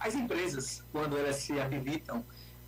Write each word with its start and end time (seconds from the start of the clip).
as 0.00 0.14
empresas, 0.14 0.84
quando 0.92 1.16
elas 1.16 1.36
se 1.36 1.58
habilitam 1.60 2.24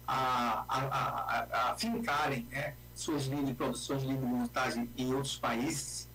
a, 0.07 0.65
a, 0.69 0.79
a, 0.79 1.71
a 1.71 1.77
fincarem 1.77 2.47
né, 2.51 2.75
suas 2.95 3.27
linhas 3.27 3.47
de 3.47 3.55
produções, 3.55 4.03
linhas 4.03 4.21
de 4.21 4.27
montagem 4.27 4.91
em 4.97 5.15
outros 5.15 5.37
países, 5.37 6.09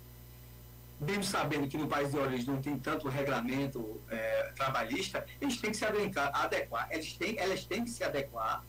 mesmo 1.00 1.24
sabendo 1.24 1.68
que 1.68 1.78
no 1.78 1.88
país 1.88 2.12
de 2.12 2.18
origem 2.18 2.48
não 2.48 2.62
tem 2.62 2.78
tanto 2.78 3.08
regulamento 3.08 4.02
é, 4.10 4.54
trabalhista, 4.56 5.26
eles 5.40 5.58
têm 5.58 5.72
que 5.72 5.78
se 5.78 5.86
adequar, 5.86 6.88
eles 6.92 7.14
têm, 7.14 7.38
elas 7.38 7.66
têm 7.66 7.84
que 7.84 7.90
se 7.90 8.04
adequar 8.04 8.64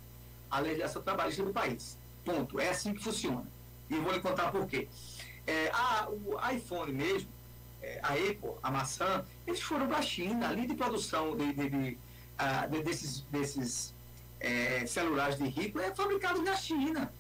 à 0.51 0.59
legislação 0.61 1.03
trabalhista 1.03 1.43
do 1.45 1.53
país. 1.53 1.99
Ponto. 2.25 2.59
É 2.59 2.71
assim 2.71 2.95
que 2.95 3.03
funciona. 3.03 3.47
E 3.89 3.97
vou 3.97 4.13
lhe 4.13 4.21
contar 4.21 4.51
por 4.51 4.67
quê. 4.67 4.89
É, 5.47 5.71
a, 5.73 6.09
o 6.09 6.39
iPhone 6.53 6.93
mesmo, 6.93 7.29
é, 7.83 8.01
a 8.03 8.15
Apple, 8.15 8.53
a 8.63 8.71
maçã, 8.71 9.25
eles 9.47 9.61
foram 9.61 9.87
para 9.87 9.99
a 9.99 10.03
China, 10.03 10.49
a 10.49 10.53
linha 10.53 10.69
de 10.69 10.75
produção 10.75 11.37
de, 11.37 11.53
de, 11.53 11.69
de, 11.69 11.99
de 12.71 12.83
desses, 12.83 13.21
desses 13.31 13.95
é, 14.41 14.87
celulares 14.87 15.39
de 15.39 15.49
rico 15.49 15.79
é 15.79 15.95
fabricado 15.95 16.43
na 16.43 16.57
China. 16.57 17.13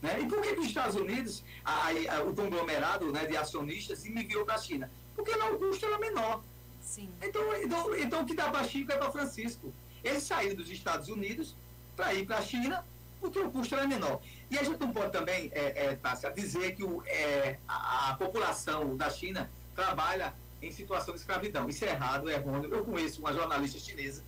Né? 0.00 0.20
E 0.20 0.26
por 0.26 0.40
que, 0.40 0.54
que 0.54 0.60
os 0.60 0.66
Estados 0.66 0.96
Unidos, 0.96 1.42
a, 1.64 1.88
a, 1.88 2.22
o 2.22 2.34
conglomerado 2.34 3.10
né, 3.12 3.26
de 3.26 3.36
acionistas, 3.36 4.04
enviou 4.06 4.44
para 4.44 4.54
a 4.54 4.58
China? 4.58 4.90
Porque 5.14 5.34
lá 5.34 5.50
o 5.50 5.58
custo 5.58 5.84
era 5.86 5.98
menor. 5.98 6.42
Sim. 6.80 7.10
Então, 7.20 7.42
então, 7.62 7.96
então 7.96 8.22
o 8.22 8.26
que 8.26 8.34
dá 8.34 8.48
para 8.50 8.64
Chico 8.64 8.92
é 8.92 8.96
para 8.96 9.10
Francisco. 9.10 9.72
Eles 10.02 10.22
saíram 10.22 10.54
dos 10.54 10.70
Estados 10.70 11.08
Unidos 11.08 11.54
para 11.96 12.14
ir 12.14 12.24
para 12.24 12.38
a 12.38 12.42
China, 12.42 12.84
porque 13.20 13.38
o 13.40 13.50
custo 13.50 13.74
era 13.74 13.86
menor. 13.86 14.20
E 14.50 14.58
a 14.58 14.62
gente 14.62 14.80
não 14.80 14.92
pode 14.92 15.12
também, 15.12 15.50
é, 15.52 15.86
é, 15.86 15.96
Tássia, 15.96 16.30
dizer 16.30 16.74
que 16.76 16.84
o, 16.84 17.02
é, 17.04 17.58
a, 17.66 18.10
a, 18.10 18.14
população 18.14 18.96
da 18.96 19.10
China 19.10 19.50
trabalha 19.74 20.32
em 20.62 20.70
situação 20.70 21.12
de 21.12 21.20
escravidão. 21.20 21.68
Isso 21.68 21.84
é 21.84 21.88
errado, 21.88 22.30
é 22.30 22.34
errôneo. 22.34 22.72
Eu 22.72 22.84
conheço 22.84 23.20
uma 23.20 23.32
jornalista 23.32 23.78
chinesa, 23.78 24.22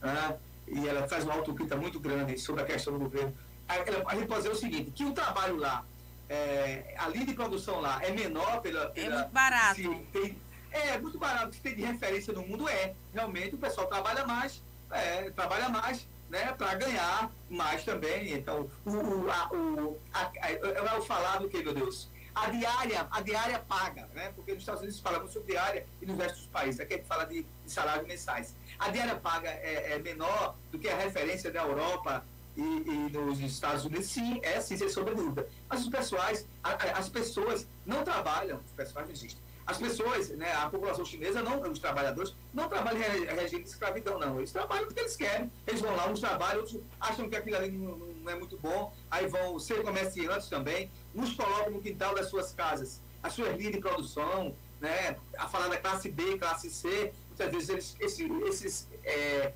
né, 0.00 0.36
e 0.68 0.88
ela 0.88 1.06
faz 1.08 1.24
uma 1.24 1.34
autocrítica 1.34 1.76
muito 1.76 2.00
grande 2.00 2.38
sobre 2.38 2.62
a 2.62 2.66
questão 2.66 2.92
do 2.92 3.00
governo. 3.00 3.34
A, 3.68 3.74
a 3.74 4.14
gente 4.14 4.26
pode 4.26 4.42
dizer 4.42 4.52
o 4.52 4.56
seguinte, 4.56 4.90
que 4.90 5.04
o 5.04 5.12
trabalho 5.12 5.56
lá, 5.56 5.84
é, 6.28 6.94
a 6.98 7.08
linha 7.08 7.26
de 7.26 7.34
produção 7.34 7.80
lá 7.80 8.00
é 8.02 8.10
menor 8.10 8.60
pela... 8.60 8.84
É 8.84 8.92
pela 8.92 9.06
é 9.06 9.18
muito 9.18 9.32
barato. 9.32 10.04
Tem, 10.12 10.38
é, 10.70 10.98
muito 10.98 11.18
barato. 11.18 11.54
Se 11.54 11.60
tem 11.60 11.74
de 11.74 11.82
referência 11.82 12.32
no 12.32 12.42
mundo, 12.42 12.68
é. 12.68 12.94
Realmente, 13.12 13.54
o 13.54 13.58
pessoal 13.58 13.86
trabalha 13.86 14.26
mais, 14.26 14.62
é, 14.90 15.30
trabalha 15.30 15.68
mais, 15.68 16.06
né, 16.28 16.52
para 16.52 16.74
ganhar 16.74 17.30
mais 17.48 17.84
também. 17.84 18.32
Então, 18.32 18.68
o, 18.84 18.90
o, 18.90 19.30
a, 19.30 19.48
o, 19.52 20.00
a, 20.12 20.30
a, 20.42 20.52
eu 20.52 20.88
vou 20.88 21.02
falar 21.02 21.38
do 21.38 21.48
que, 21.48 21.62
meu 21.62 21.74
Deus? 21.74 22.08
A 22.36 22.50
diária, 22.50 23.08
a 23.10 23.22
diária 23.22 23.58
paga, 23.60 24.06
né? 24.14 24.30
Porque 24.36 24.52
nos 24.52 24.60
Estados 24.60 24.82
Unidos 24.82 25.00
fala 25.00 25.18
muito 25.18 25.32
sobre 25.32 25.52
diária 25.52 25.86
e 26.02 26.04
no 26.04 26.14
resto 26.18 26.36
dos 26.36 26.46
países. 26.48 26.78
Aqui 26.78 26.92
a 26.92 26.96
gente 26.98 27.06
fala 27.06 27.24
de, 27.24 27.42
de 27.42 27.72
salários 27.72 28.06
mensais. 28.06 28.54
A 28.78 28.90
diária 28.90 29.16
paga 29.16 29.48
é, 29.48 29.94
é, 29.94 29.98
menor 29.98 30.54
do 30.70 30.78
que 30.78 30.86
a 30.86 30.96
referência 30.98 31.50
da 31.50 31.62
Europa 31.62 32.22
e, 32.54 32.60
e, 32.60 33.10
nos 33.10 33.40
Estados 33.40 33.86
Unidos, 33.86 34.08
sim, 34.08 34.38
é 34.42 34.60
sim, 34.60 34.76
sem 34.76 34.86
sombra 34.90 35.14
de 35.14 35.22
dúvida. 35.22 35.48
Mas 35.66 35.80
os 35.80 35.88
pessoais, 35.88 36.46
as 36.62 37.08
pessoas 37.08 37.66
não 37.86 38.04
trabalham, 38.04 38.60
os 38.66 38.72
pessoais 38.72 39.06
não 39.06 39.14
existem 39.14 39.40
as 39.66 39.78
pessoas, 39.78 40.28
né, 40.30 40.52
a 40.52 40.70
população 40.70 41.04
chinesa, 41.04 41.42
não, 41.42 41.60
os 41.60 41.80
trabalhadores, 41.80 42.32
não 42.54 42.68
trabalham 42.68 43.00
em 43.00 43.34
regime 43.34 43.64
de 43.64 43.68
escravidão, 43.68 44.16
não. 44.16 44.38
Eles 44.38 44.52
trabalham 44.52 44.86
porque 44.86 45.00
eles 45.00 45.16
querem. 45.16 45.50
Eles 45.66 45.80
vão 45.80 45.94
lá, 45.96 46.08
uns 46.08 46.20
trabalham, 46.20 46.60
outros 46.60 46.80
acham 47.00 47.28
que 47.28 47.34
aquilo 47.34 47.56
ali 47.56 47.72
não, 47.72 47.96
não 47.96 48.30
é 48.30 48.36
muito 48.36 48.56
bom, 48.58 48.94
aí 49.10 49.26
vão 49.26 49.58
ser 49.58 49.82
comerciantes 49.82 50.48
também, 50.48 50.90
uns 51.16 51.34
colocam 51.34 51.72
no 51.72 51.80
quintal 51.80 52.14
das 52.14 52.28
suas 52.28 52.52
casas 52.52 53.00
as 53.22 53.32
suas 53.32 53.56
linhas 53.56 53.72
de 53.72 53.80
produção, 53.80 54.54
né, 54.80 55.16
a 55.36 55.48
falar 55.48 55.68
da 55.68 55.76
classe 55.78 56.08
B, 56.10 56.38
classe 56.38 56.70
C, 56.70 57.12
muitas 57.28 57.50
vezes 57.50 57.68
eles, 57.68 57.96
esses, 57.98 58.30
esses 58.46 58.88
é, 59.04 59.52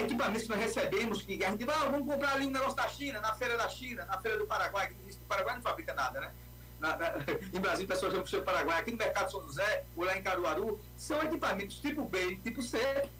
equipamentos 0.00 0.42
que 0.42 0.48
nós 0.48 0.58
recebemos, 0.58 1.22
que 1.22 1.44
a 1.44 1.50
gente 1.50 1.64
ah, 1.70 1.88
vamos 1.90 2.06
comprar 2.06 2.34
ali 2.34 2.46
um 2.46 2.50
negócio 2.50 2.74
da 2.74 2.88
China, 2.88 3.20
na 3.20 3.34
feira 3.34 3.56
da 3.56 3.68
China, 3.68 4.04
na 4.06 4.18
feira 4.20 4.38
do 4.38 4.46
Paraguai, 4.46 4.88
que 4.88 4.94
o 4.94 5.26
Paraguai 5.28 5.54
não 5.54 5.62
fabrica 5.62 5.94
nada, 5.94 6.20
né? 6.20 6.32
na, 6.80 6.96
na, 6.96 7.14
em 7.52 7.60
Brasília, 7.60 7.88
pessoas 7.88 8.12
vão 8.12 8.22
para 8.22 8.38
o 8.38 8.42
Paraguai, 8.42 8.80
aqui 8.80 8.90
no 8.90 8.98
Mercado 8.98 9.30
São 9.30 9.42
José, 9.42 9.84
ou 9.96 10.04
lá 10.04 10.16
em 10.16 10.22
Caruaru, 10.22 10.80
são 10.96 11.22
equipamentos 11.22 11.78
tipo 11.80 12.04
B 12.04 12.36
tipo 12.36 12.62
C, 12.62 12.78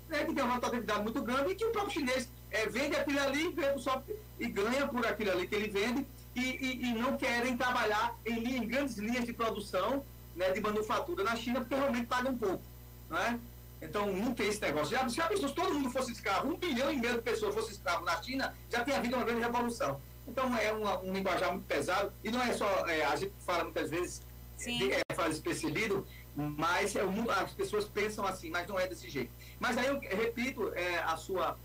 né, 0.08 0.24
que 0.24 0.34
tem 0.34 0.44
uma 0.44 0.54
rotatividade 0.54 1.02
muito 1.02 1.22
grande 1.22 1.52
e 1.52 1.54
que 1.54 1.64
o 1.64 1.70
próprio 1.70 1.92
chinês 1.92 2.28
é, 2.50 2.66
vende 2.66 2.96
aquilo 2.96 3.20
ali 3.20 3.48
vende 3.50 3.82
só, 3.82 4.02
e 4.38 4.48
ganha 4.48 4.86
por 4.86 5.06
aquilo 5.06 5.30
ali 5.32 5.46
que 5.46 5.54
ele 5.54 5.68
vende 5.68 6.06
e, 6.34 6.40
e, 6.40 6.86
e 6.86 6.94
não 6.94 7.16
querem 7.16 7.56
trabalhar 7.56 8.14
em, 8.24 8.40
linha, 8.40 8.58
em, 8.58 8.66
grandes 8.66 8.96
linhas 8.96 9.24
de 9.24 9.32
produção 9.32 10.04
né, 10.34 10.50
de 10.50 10.60
manufatura 10.60 11.22
na 11.22 11.36
China, 11.36 11.60
porque 11.60 11.74
realmente 11.74 12.06
pagam 12.06 12.36
pouco. 12.36 12.62
Né? 13.08 13.38
Então, 13.80 14.10
não 14.12 14.34
tem 14.34 14.48
esse 14.48 14.60
negócio. 14.60 14.96
Já, 14.96 15.06
já 15.08 15.26
pensou, 15.26 15.48
se 15.48 15.54
todo 15.54 15.74
mundo 15.74 15.90
fosse 15.90 16.12
escravo, 16.12 16.48
um 16.48 16.56
bilhão 16.56 16.92
e 16.92 16.96
meio 16.96 17.14
de 17.14 17.22
pessoas 17.22 17.54
fossem 17.54 17.72
escravo 17.72 18.04
na 18.04 18.20
China, 18.22 18.54
já 18.70 18.84
tinha 18.84 18.96
havido 18.96 19.16
uma 19.16 19.24
grande 19.24 19.42
revolução. 19.42 20.00
Então 20.26 20.56
é 20.56 20.72
uma, 20.72 20.98
um 21.00 21.12
linguajar 21.12 21.50
muito 21.52 21.66
pesado, 21.66 22.12
e 22.22 22.30
não 22.30 22.42
é 22.42 22.52
só, 22.54 22.66
é, 22.88 23.04
a 23.04 23.14
gente 23.14 23.32
fala 23.40 23.64
muitas 23.64 23.90
vezes, 23.90 24.22
de, 24.58 24.92
é, 24.92 25.00
faz 25.14 25.38
percebido, 25.38 26.06
mas 26.34 26.96
é, 26.96 27.02
as 27.42 27.52
pessoas 27.52 27.84
pensam 27.84 28.26
assim, 28.26 28.50
mas 28.50 28.66
não 28.66 28.78
é 28.78 28.86
desse 28.86 29.08
jeito. 29.08 29.30
Mas 29.60 29.76
aí 29.76 29.86
eu 29.86 30.00
repito 30.00 30.72
é, 30.74 30.98
a 31.00 31.16
sua, 31.16 31.56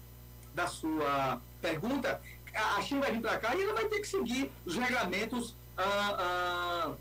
da 0.53 0.67
sua 0.67 1.41
pergunta, 1.61 2.21
a 2.53 2.81
China 2.81 3.01
vai 3.01 3.11
vir 3.11 3.21
para 3.21 3.37
cá 3.37 3.55
e 3.55 3.63
ela 3.63 3.73
vai 3.73 3.85
ter 3.85 3.99
que 3.99 4.07
seguir 4.07 4.51
os 4.65 4.75
regulamentos, 4.75 5.55
ah, 5.77 6.17
ah, 6.19 6.95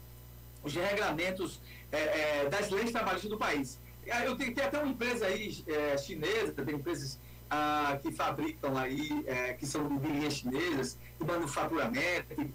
os 0.63 0.75
regulamentos 0.75 1.61
é, 1.91 1.99
é, 1.99 2.49
das 2.49 2.71
leis 2.71 2.91
trabalhistas 2.91 3.31
do 3.31 3.39
país. 3.39 3.79
Eu 4.25 4.37
tenho, 4.37 4.55
tem 4.55 4.65
até 4.65 4.79
uma 4.79 4.91
empresa 4.91 5.27
aí 5.27 5.63
é, 5.67 5.97
chinesa, 5.99 6.53
tem 6.53 6.75
empresas 6.75 7.19
ah, 7.51 7.99
que 8.03 8.11
fabricam 8.13 8.77
aí, 8.77 9.25
que 9.59 9.67
são 9.67 9.99
de 9.99 10.07
linhas 10.07 10.35
chinesas, 10.35 10.99
de 11.19 11.27
manufaturamento, 11.27 12.53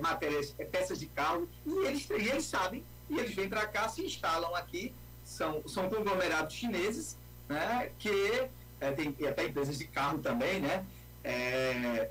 matérias, 0.00 0.54
peças 0.70 0.98
de 0.98 1.06
carro, 1.06 1.48
e 1.66 1.86
eles, 1.86 2.08
e 2.10 2.28
eles 2.28 2.44
sabem, 2.44 2.84
e 3.10 3.18
eles 3.18 3.34
vêm 3.34 3.48
para 3.48 3.66
cá, 3.66 3.88
se 3.88 4.04
instalam 4.04 4.54
aqui, 4.54 4.94
são, 5.24 5.62
são 5.66 5.88
conglomerados 5.88 6.54
chineses, 6.54 7.16
né, 7.48 7.90
que 7.98 8.48
tem 8.96 9.14
até 9.28 9.46
empresas 9.46 9.78
de 9.78 9.86
carro 9.86 10.18
também, 10.18 10.60
né, 10.60 10.84
é, 11.24 12.08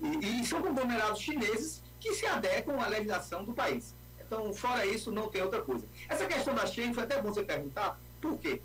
e, 0.00 0.40
e 0.40 0.46
são 0.46 0.62
conglomerados 0.62 1.20
chineses 1.20 1.82
que 2.00 2.14
se 2.14 2.26
adequam 2.26 2.80
à 2.80 2.88
legislação 2.88 3.44
do 3.44 3.52
país. 3.52 3.94
Então, 4.20 4.52
fora 4.52 4.84
isso, 4.84 5.10
não 5.10 5.28
tem 5.28 5.42
outra 5.42 5.62
coisa. 5.62 5.86
Essa 6.08 6.26
questão 6.26 6.54
da 6.54 6.66
Shen 6.66 6.92
foi 6.92 7.04
até 7.04 7.20
bom 7.20 7.32
você 7.32 7.42
perguntar, 7.42 7.98
por 8.20 8.38
quê? 8.38 8.60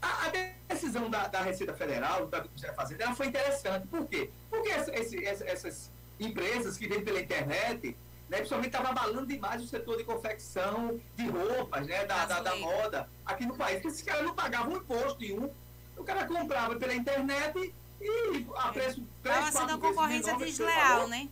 A, 0.00 0.26
a 0.26 0.32
decisão 0.68 1.10
da, 1.10 1.26
da, 1.28 1.42
Receita 1.42 1.74
Federal, 1.74 2.26
da 2.26 2.42
Ministério 2.42 2.74
da 2.74 2.82
Fazenda, 2.82 3.04
ela 3.04 3.14
foi 3.14 3.26
interessante. 3.26 3.86
Por 3.88 4.06
quê? 4.06 4.30
Porque 4.48 4.68
essa, 4.68 4.94
esse, 4.94 5.24
essas 5.24 5.90
empresas 6.18 6.76
que 6.76 6.88
vêm 6.88 7.02
pela 7.02 7.20
internet, 7.20 7.96
né, 8.28 8.38
principalmente 8.38 8.68
estava 8.68 8.90
abalando 8.90 9.26
demais 9.26 9.62
o 9.62 9.66
setor 9.66 9.96
de 9.96 10.04
confecção 10.04 11.00
de 11.16 11.26
roupas, 11.26 11.86
né, 11.86 12.04
da, 12.04 12.24
da, 12.24 12.40
da, 12.40 12.56
moda 12.56 13.08
aqui 13.26 13.44
no 13.44 13.56
país. 13.56 13.74
Porque 13.74 13.88
esses 13.88 14.02
caras 14.02 14.24
não 14.24 14.34
pagavam 14.34 14.76
imposto 14.76 15.24
em 15.24 15.38
um. 15.38 15.50
O 15.96 16.04
cara 16.04 16.26
comprava 16.26 16.76
pela 16.76 16.94
internet 16.94 17.74
e 18.02 18.46
a 18.56 18.68
preço. 18.68 19.02
Estava 19.18 19.52
sendo 19.52 19.68
uma 19.70 19.78
concorrência 19.78 20.36
desleal, 20.36 21.08
né? 21.08 21.28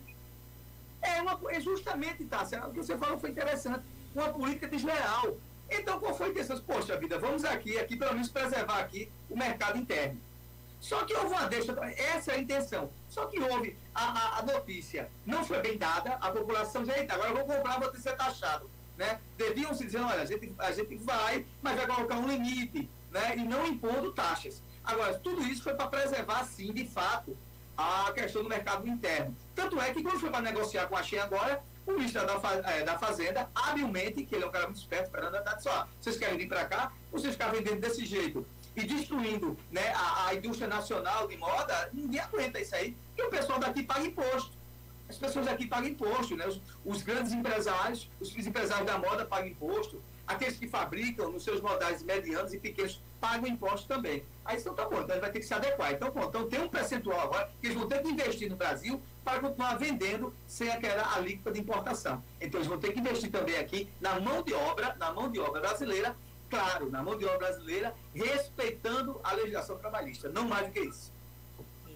É, 1.01 1.21
uma, 1.21 1.39
é 1.49 1.59
justamente, 1.59 2.23
tá, 2.25 2.43
o 2.67 2.71
que 2.71 2.77
você 2.77 2.97
falou 2.97 3.19
foi 3.19 3.31
interessante. 3.31 3.83
Uma 4.13 4.29
política 4.29 4.67
desleal. 4.67 5.37
Então, 5.69 5.99
qual 5.99 6.13
foi 6.13 6.27
a 6.27 6.29
intenção? 6.29 6.59
Poxa 6.59 6.97
vida, 6.97 7.17
vamos 7.17 7.45
aqui, 7.45 7.79
aqui 7.79 7.95
pelo 7.95 8.13
menos 8.13 8.29
preservar 8.29 8.79
aqui 8.79 9.09
o 9.29 9.37
mercado 9.37 9.77
interno. 9.77 10.19
Só 10.81 11.05
que 11.05 11.13
houve 11.13 11.27
uma 11.27 11.47
deixa, 11.47 11.71
essa 11.95 12.31
é 12.31 12.35
a 12.35 12.39
intenção. 12.39 12.89
Só 13.07 13.27
que 13.27 13.39
houve 13.39 13.77
a, 13.93 14.03
a, 14.03 14.39
a 14.39 14.41
notícia, 14.41 15.09
não 15.25 15.45
foi 15.45 15.61
bem 15.61 15.77
dada, 15.77 16.15
a 16.15 16.31
população 16.31 16.83
já, 16.83 16.93
agora 16.95 17.29
eu 17.29 17.35
vou 17.35 17.45
comprar, 17.45 17.79
vou 17.79 17.89
ter 17.89 17.97
que 17.97 18.03
ser 18.03 18.17
taxado. 18.17 18.69
Né? 18.97 19.19
Deviam 19.37 19.73
se 19.73 19.85
dizer, 19.85 19.99
olha, 19.99 20.21
a 20.21 20.25
gente, 20.25 20.53
a 20.57 20.71
gente 20.71 20.95
vai, 20.97 21.45
mas 21.61 21.77
vai 21.77 21.87
colocar 21.87 22.17
um 22.17 22.27
limite, 22.27 22.89
né? 23.11 23.35
e 23.37 23.43
não 23.45 23.65
impondo 23.65 24.11
taxas. 24.11 24.61
Agora, 24.83 25.17
tudo 25.19 25.43
isso 25.43 25.63
foi 25.63 25.73
para 25.73 25.87
preservar, 25.87 26.43
sim, 26.45 26.73
de 26.73 26.85
fato, 26.85 27.37
a 27.77 28.11
questão 28.13 28.43
do 28.43 28.49
mercado 28.49 28.87
interno. 28.87 29.35
Tanto 29.55 29.79
é 29.79 29.91
que 29.91 30.03
quando 30.03 30.19
foi 30.19 30.29
para 30.29 30.41
negociar 30.41 30.87
com 30.87 30.95
a 30.95 31.03
Shein 31.03 31.19
agora, 31.19 31.63
o 31.85 31.93
ministro 31.93 32.25
da, 32.25 32.71
é, 32.71 32.83
da 32.83 32.97
Fazenda, 32.97 33.49
habilmente, 33.55 34.23
que 34.23 34.35
ele 34.35 34.43
é 34.43 34.47
um 34.47 34.51
cara 34.51 34.65
muito 34.65 34.79
esperto, 34.79 35.11
Fernando 35.11 35.35
Haddad, 35.35 35.63
só, 35.63 35.87
vocês 35.99 36.17
querem 36.17 36.37
vir 36.37 36.47
para 36.47 36.65
cá, 36.65 36.91
vocês 37.11 37.33
ficar 37.33 37.51
vendendo 37.51 37.79
desse 37.79 38.05
jeito 38.05 38.45
e 38.75 38.83
destruindo 38.83 39.57
né, 39.71 39.91
a, 39.93 40.27
a, 40.27 40.35
indústria 40.35 40.67
nacional 40.67 41.27
de 41.27 41.37
moda, 41.37 41.89
ninguém 41.91 42.21
aguenta 42.21 42.59
isso 42.59 42.75
aí, 42.75 42.95
porque 43.07 43.23
o 43.23 43.29
pessoal 43.29 43.59
daqui 43.59 43.83
paga 43.83 44.05
imposto. 44.05 44.61
As 45.09 45.17
pessoas 45.17 45.45
daqui 45.45 45.67
pagam 45.67 45.89
imposto, 45.89 46.37
né? 46.37 46.47
Os, 46.47 46.61
os 46.85 47.03
grandes 47.03 47.33
empresários, 47.33 48.09
os 48.21 48.47
empresários 48.47 48.87
da 48.87 48.97
moda 48.97 49.25
pagam 49.25 49.49
imposto, 49.49 50.01
aqueles 50.25 50.57
que 50.57 50.69
fabricam 50.69 51.29
nos 51.29 51.43
seus 51.43 51.59
modais 51.59 52.01
medianos 52.01 52.53
e 52.53 52.59
pequenos 52.59 53.01
pagam 53.21 53.47
imposto 53.47 53.87
também. 53.87 54.25
Aí 54.43 54.57
então 54.57 54.73
tá 54.73 54.89
bom, 54.89 54.97
então 54.97 55.11
ele 55.11 55.21
vai 55.21 55.31
ter 55.31 55.39
que 55.39 55.45
se 55.45 55.53
adequar. 55.53 55.93
Então, 55.93 56.11
bom, 56.11 56.25
então 56.25 56.49
tem 56.49 56.59
um 56.59 56.67
percentual 56.67 57.21
agora 57.21 57.49
que 57.61 57.67
eles 57.67 57.77
vão 57.77 57.87
ter 57.87 58.01
que 58.01 58.09
investir 58.09 58.49
no 58.49 58.57
Brasil 58.57 58.99
para 59.23 59.39
continuar 59.39 59.75
vendendo 59.75 60.33
sem 60.47 60.69
aquela 60.71 61.15
alíquota 61.15 61.51
de 61.51 61.59
importação. 61.61 62.21
Então 62.41 62.59
eles 62.59 62.67
vão 62.67 62.79
ter 62.79 62.91
que 62.91 62.99
investir 62.99 63.29
também 63.29 63.57
aqui 63.57 63.87
na 64.01 64.19
mão 64.19 64.41
de 64.41 64.53
obra, 64.53 64.95
na 64.95 65.13
mão 65.13 65.31
de 65.31 65.39
obra 65.39 65.61
brasileira, 65.61 66.17
claro, 66.49 66.89
na 66.89 67.03
mão 67.03 67.15
de 67.15 67.23
obra 67.25 67.37
brasileira, 67.37 67.93
respeitando 68.13 69.21
a 69.23 69.33
legislação 69.33 69.77
trabalhista. 69.77 70.27
Não 70.27 70.47
mais 70.47 70.65
do 70.65 70.73
que 70.73 70.79
isso. 70.81 71.13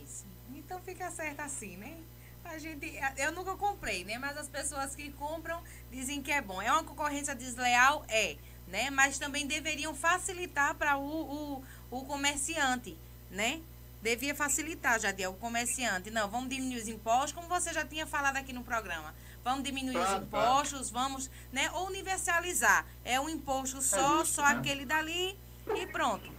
Isso. 0.03 0.25
Então 0.55 0.79
fica 0.81 1.09
certo 1.09 1.39
assim, 1.39 1.75
né? 1.77 1.97
A 2.43 2.59
gente, 2.59 2.93
eu 3.17 3.31
nunca 3.31 3.55
comprei, 3.55 4.03
né? 4.03 4.19
Mas 4.19 4.37
as 4.37 4.47
pessoas 4.47 4.95
que 4.95 5.11
compram 5.13 5.63
dizem 5.91 6.21
que 6.21 6.31
é 6.31 6.41
bom. 6.43 6.61
É 6.61 6.71
uma 6.71 6.83
concorrência 6.83 7.33
desleal? 7.33 8.05
É, 8.07 8.37
né? 8.67 8.89
Mas 8.89 9.17
também 9.17 9.47
deveriam 9.47 9.93
facilitar 9.93 10.75
para 10.75 10.97
o, 10.97 11.03
o, 11.03 11.63
o 11.91 12.05
comerciante, 12.05 12.97
né? 13.29 13.61
Devia 14.01 14.35
facilitar, 14.35 14.99
já 14.99 15.11
o 15.29 15.33
comerciante. 15.33 16.11
Não, 16.11 16.29
vamos 16.29 16.49
diminuir 16.49 16.81
os 16.81 16.87
impostos, 16.87 17.31
como 17.31 17.47
você 17.47 17.73
já 17.73 17.83
tinha 17.83 18.05
falado 18.05 18.37
aqui 18.37 18.53
no 18.53 18.63
programa. 18.63 19.15
Vamos 19.43 19.63
diminuir 19.63 19.97
os 19.97 20.13
impostos, 20.21 20.89
vamos, 20.89 21.29
né? 21.51 21.69
Ou 21.71 21.87
universalizar. 21.87 22.85
É 23.03 23.19
um 23.19 23.29
imposto 23.29 23.81
só, 23.81 23.97
é 23.97 24.17
justo, 24.19 24.35
só 24.35 24.43
né? 24.43 24.57
aquele 24.57 24.85
dali 24.85 25.37
e 25.75 25.87
pronto. 25.87 26.31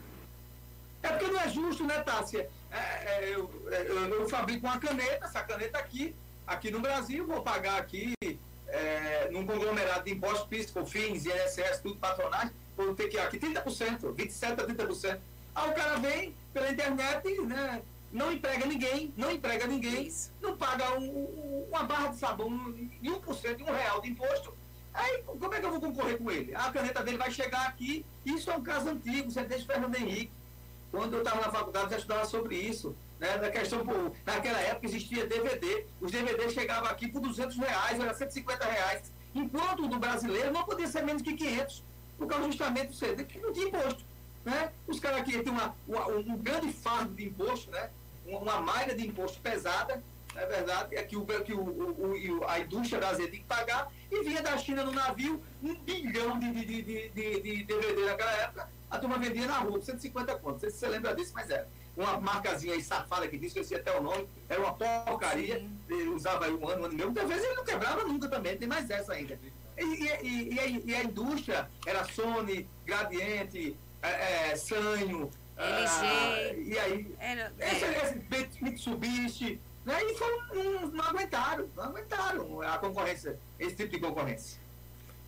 É 1.03 1.09
porque 1.09 1.27
não 1.27 1.41
é 1.41 1.49
justo, 1.49 1.85
né, 1.85 2.01
Tássia? 2.03 2.51
É, 2.71 2.79
é, 2.79 3.35
eu, 3.35 3.69
é, 3.71 3.83
eu, 3.83 4.09
eu, 4.09 4.29
fabrico 4.29 4.67
uma 4.67 4.79
caneta, 4.79 5.25
essa 5.25 5.43
caneta 5.43 5.79
aqui, 5.79 6.15
aqui 6.47 6.71
no 6.71 6.81
Brasil, 6.81 7.27
vou 7.27 7.43
pagar 7.43 7.79
aqui 7.79 8.13
é, 8.69 9.29
num 9.31 9.47
conglomerado 9.47 10.05
de 10.05 10.13
impostos, 10.13 10.47
PIS, 10.47 10.71
COFINS, 10.71 11.27
INSS, 11.27 11.81
tudo 11.83 11.97
patronais, 11.97 12.51
vou 12.77 12.95
ter 12.95 13.09
que 13.09 13.19
aqui 13.19 13.39
30%, 13.39 14.15
27% 14.15 14.61
a 14.61 14.67
30%. 14.67 15.19
Aí 15.55 15.71
o 15.71 15.75
cara 15.75 15.97
vem 15.99 16.35
pela 16.53 16.71
internet, 16.71 17.41
né? 17.43 17.83
Não 18.13 18.33
emprega 18.33 18.67
ninguém, 18.67 19.13
não 19.17 19.31
emprega 19.31 19.67
ninguém, 19.67 20.11
não 20.41 20.57
paga 20.57 20.99
um, 20.99 21.05
um, 21.05 21.67
uma 21.69 21.83
barra 21.83 22.09
de 22.09 22.17
sabão 22.17 22.73
de 22.73 23.11
1%, 23.11 23.57
de 23.57 23.63
um 23.63 23.67
real 23.67 24.01
de 24.01 24.11
imposto. 24.11 24.55
Aí, 24.95 25.23
como 25.23 25.55
é 25.55 25.61
que 25.61 25.67
eu 25.67 25.71
vou 25.71 25.81
concorrer 25.81 26.17
com 26.17 26.31
ele? 26.31 26.55
A 26.55 26.71
caneta 26.71 27.03
dele 27.03 27.19
vai 27.19 27.31
chegar 27.31 27.67
aqui, 27.67 28.05
isso 28.25 28.51
é 28.51 28.57
um 28.57 28.63
caso 28.63 28.89
antigo, 28.89 29.31
você 29.31 29.43
deixa 29.45 29.67
Fernando 29.67 29.95
Henrique. 29.97 30.33
Quando 30.91 31.15
eu 31.15 31.19
estava 31.19 31.41
na 31.41 31.51
faculdade, 31.51 31.91
já 31.91 31.97
estudava 31.99 32.25
sobre 32.25 32.57
isso. 32.57 32.97
Né? 33.19 33.51
Questão, 33.51 33.85
por, 33.85 34.13
naquela 34.25 34.61
época 34.61 34.87
existia 34.87 35.27
DVD. 35.27 35.87
Os 36.01 36.11
DVDs 36.11 36.53
chegavam 36.53 36.89
aqui 36.89 37.09
por 37.09 37.21
200 37.21 37.57
reais, 37.57 38.01
era 38.01 38.15
150 38.15 38.65
reais. 38.65 39.13
Enquanto 39.35 39.85
o 39.85 39.89
do 39.89 39.99
brasileiro 39.99 40.53
não 40.53 40.65
podia 40.65 40.87
ser 40.87 41.03
menos 41.03 41.23
que 41.23 41.35
500, 41.35 41.83
por 42.19 42.27
causa 42.27 42.47
justamente 42.47 42.89
do 42.89 42.95
CD, 42.95 43.25
que 43.25 43.39
não 43.39 43.53
tinha 43.53 43.69
imposto. 43.69 44.05
Né? 44.45 44.71
Os 44.87 45.01
caras 45.01 45.21
aqui 45.21 45.43
têm 45.43 45.53
uma, 45.53 45.75
uma, 45.87 46.07
um 46.09 46.37
grande 46.39 46.73
fardo 46.73 47.15
de 47.15 47.27
imposto, 47.27 47.71
né? 47.71 47.91
uma, 48.27 48.39
uma 48.39 48.61
malha 48.61 48.95
de 48.95 49.07
imposto 49.07 49.41
pesada, 49.41 50.03
é 50.35 50.47
verdade? 50.47 50.95
É 50.95 51.03
que, 51.03 51.17
o, 51.17 51.25
que 51.25 51.53
o, 51.53 51.61
o, 51.61 52.45
a 52.47 52.61
indústria 52.61 52.99
brasileira 52.99 53.33
tem 53.33 53.41
que 53.41 53.47
pagar, 53.47 53.91
e 54.11 54.23
vinha 54.23 54.43
da 54.43 54.57
China 54.57 54.85
no 54.85 54.93
navio 54.93 55.43
um 55.63 55.75
bilhão 55.75 56.39
de, 56.39 56.53
de, 56.53 56.65
de, 56.65 57.09
de, 57.09 57.41
de 57.41 57.65
DVD 57.65 58.07
naquela 58.07 58.33
época, 58.33 58.71
a 58.97 58.99
turma 58.99 59.19
vendia 59.19 59.47
na 59.47 59.59
rua, 59.59 59.81
150 59.81 60.35
contos. 60.37 60.53
Não 60.53 60.59
sei 60.61 60.71
se 60.71 60.79
você 60.79 60.89
lembra 60.89 61.15
disso, 61.15 61.33
mas 61.35 61.51
era. 61.51 61.69
Uma 61.97 62.21
marcazinha 62.21 62.75
aí 62.75 62.83
safada 62.83 63.27
que 63.27 63.39
disse, 63.39 63.59
esqueci 63.59 63.75
até 63.75 63.97
o 63.99 64.03
nome, 64.03 64.29
era 64.51 64.61
uma 64.61 64.75
porcaria, 64.75 65.67
usava 66.15 66.45
aí 66.45 66.53
um 66.53 66.69
ano, 66.69 66.83
um 66.83 66.85
ano 66.85 66.93
e 66.93 66.97
meio. 66.97 67.11
Vezes 67.13 67.45
ele 67.45 67.55
não 67.55 67.65
quebrava 67.65 68.05
nunca 68.05 68.29
também, 68.29 68.57
tem 68.59 68.69
mais 68.69 68.91
essa 68.91 69.15
ainda. 69.15 69.39
E, 69.79 69.83
e, 69.83 70.55
e, 70.55 70.61
a, 70.61 70.67
e 70.67 70.95
a 70.95 71.05
indústria 71.05 71.71
era 71.87 72.05
Sony, 72.05 72.69
Gradiente, 72.85 73.79
é, 74.03 74.51
é, 74.51 74.57
Sanho, 74.57 75.31
LG. 75.57 76.71
e 76.71 76.79
aí, 76.79 77.17
era, 77.19 77.53
esse, 77.59 77.85
esse 77.87 78.63
Mitsubishi, 78.63 79.61
né? 79.87 80.03
E 80.03 80.15
foram, 80.17 80.47
não, 80.55 80.89
não 80.89 81.05
aguentaram, 81.05 81.71
não 81.75 81.85
aguentaram 81.85 82.61
a 82.61 82.77
concorrência, 82.77 83.39
esse 83.59 83.75
tipo 83.75 83.93
de 83.93 84.01
concorrência. 84.01 84.61